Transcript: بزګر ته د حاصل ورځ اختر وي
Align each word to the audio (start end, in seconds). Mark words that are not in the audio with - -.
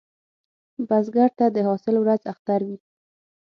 بزګر 0.87 1.29
ته 1.39 1.45
د 1.55 1.57
حاصل 1.67 1.95
ورځ 1.99 2.21
اختر 2.33 2.59
وي 2.67 2.77